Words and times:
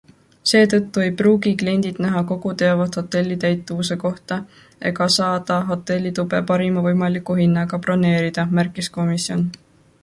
Seetõttu 0.51 1.01
ei 1.07 1.09
pruugi 1.17 1.51
kliendid 1.63 1.99
näha 2.05 2.23
kogu 2.31 2.53
teavet 2.61 2.97
hotelli 2.99 3.37
täituvuse 3.43 3.99
kohta 4.05 4.39
ega 4.93 5.09
saada 5.17 5.59
hotellitube 5.69 6.41
parima 6.53 6.87
võimaliku 6.89 7.41
hinnaga 7.45 7.83
broneerida, 7.87 8.49
märkis 8.61 8.93
Komisjon. 8.99 9.49